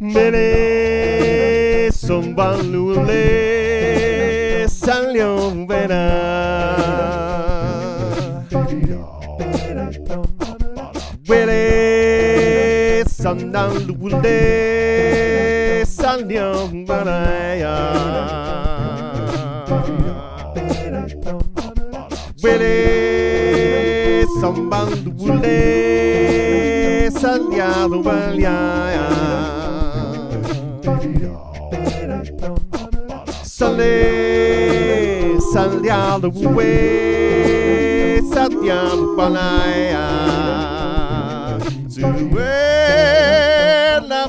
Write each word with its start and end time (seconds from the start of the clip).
Mene 0.00 1.90
son 1.92 2.34
balule 2.34 3.22
salió 4.68 5.66
vera. 5.66 6.41
Sandan 13.22 13.72
vera. 16.88 17.76
Wele 22.42 24.26
sandan 24.40 24.90
lule 25.04 25.60
salió 27.20 28.02
vera. 28.02 28.58
Sale, 33.44 35.38
saliado 35.52 36.28
we, 36.56 38.20
saliado 38.34 39.14
palaya. 39.16 40.06
Sue 41.88 42.71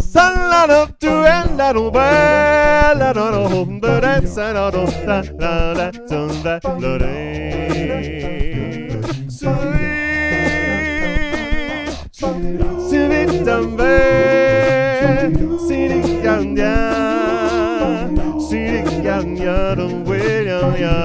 Salado 0.00 0.88
tu 0.98 1.06
en 1.06 1.56
la 1.56 1.72
nube, 1.72 2.00
la 2.98 3.12
no 3.14 3.30
no 3.30 3.46
humbe 3.46 4.00
de 4.00 4.26
sanado, 4.26 4.84
la 5.06 5.22
la 5.38 5.72
la 5.74 5.92
son 6.08 6.42
da 6.42 6.58
lo 6.80 6.98
re. 6.98 8.90
Sui, 9.28 9.48
sui 12.10 13.44
tambe, 13.44 13.96
siri 15.68 16.00
ganya, 16.24 16.74
siri 18.40 18.82
ganya 19.04 19.76
don 19.76 20.02
we 20.04 20.18
ya 20.46 20.60
ya. 20.82 20.96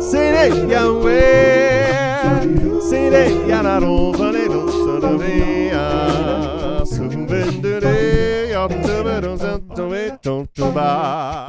Siri 0.00 0.46
Yahweh, 0.72 1.51
Siri 3.12 3.44
Yanaro, 3.46 4.10
Valero, 4.16 4.66
Sanavea, 4.70 5.84
Suvendere, 6.86 8.48
Yotavero, 8.50 9.36
Santo, 9.36 9.90
Tontuba. 10.22 11.46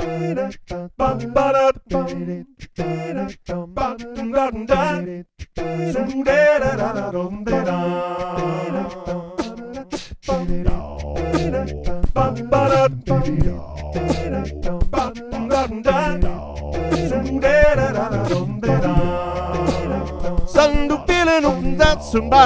Sandu 20.54 20.98
feeling 21.08 21.46
up 21.46 21.60
that 21.80 21.98
sumba 21.98 22.44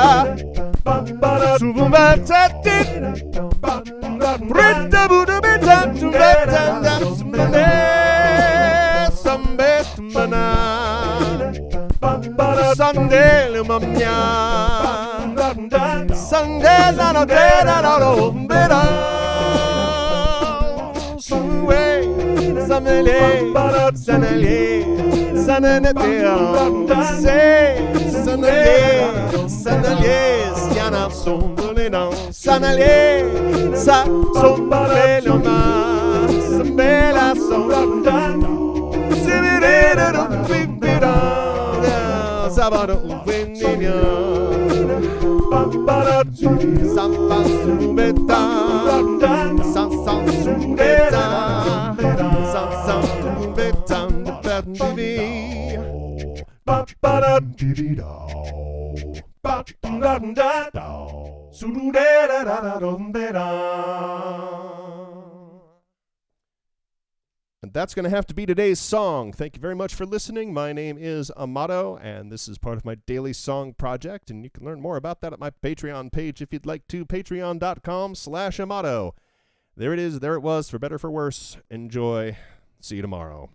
Sumba 1.60 2.16
tatit 2.28 2.90
Rita 4.58 5.02
Buddha 5.10 5.38
Bita 5.44 5.78
Tumba 6.00 6.30
Tanda 6.52 6.94
Sumbane 7.18 7.68
Sambe 9.12 9.72
Tumbana 9.96 10.44
Sunday 12.78 13.52
Lumamya 13.54 14.16
Sunday 16.16 16.92
Lano 16.98 17.24
Dera 17.28 17.76
Lano 17.86 18.12
Umbera 18.32 18.82
Suwe 21.20 21.84
Samele 22.68 23.20
Sanele 24.06 24.60
Sananete 25.46 26.14
Se 27.22 27.24
Sanale 27.24 27.57
Sanale 32.48 33.76
Sa 33.76 34.06
Sombelena 34.40 35.60
Sambela 36.48 37.36
Sombelena 37.36 38.52
Sinirena 39.20 40.24
Pipira 40.48 41.16
Sabado 42.50 43.04
Uvenina 43.04 44.00
Samba 46.96 47.44
Sumeta 47.44 48.42
Sansa 49.74 50.14
Sumeta 50.40 51.26
Sansa 52.54 52.96
Sumeta 53.20 54.00
Baby 54.78 55.28
And 67.64 67.74
that's 67.74 67.96
going 67.96 68.04
to 68.04 68.12
have 68.12 68.28
to 68.28 68.36
be 68.36 68.46
today's 68.46 68.80
song. 68.80 69.34
Thank 69.34 69.56
you 69.56 69.62
very 69.62 69.76
much 69.76 69.96
for 69.96 70.06
listening. 70.06 70.54
My 70.54 70.72
name 70.72 70.98
is 71.00 71.32
Amato, 71.36 71.98
and 71.98 72.32
this 72.32 72.48
is 72.48 72.60
part 72.60 72.78
of 72.78 72.86
my 72.86 72.94
daily 72.94 73.34
song 73.34 73.74
project. 73.74 74.30
And 74.30 74.44
you 74.44 74.52
can 74.52 74.64
learn 74.64 74.80
more 74.80 74.98
about 74.98 75.22
that 75.22 75.34
at 75.34 75.40
my 75.40 75.50
Patreon 75.50 76.12
page 76.12 76.44
if 76.44 76.54
you'd 76.54 76.68
like 76.68 76.88
to. 76.90 77.06
Patreon.com 77.06 78.14
slash 78.14 78.60
Amato. 78.60 79.16
There 79.76 79.94
it 79.94 80.00
is. 80.00 80.20
There 80.20 80.36
it 80.36 80.42
was. 80.42 80.70
For 80.70 80.78
better, 80.78 81.00
for 81.00 81.10
worse. 81.10 81.58
Enjoy. 81.72 82.38
See 82.80 82.98
you 82.98 83.02
tomorrow. 83.02 83.50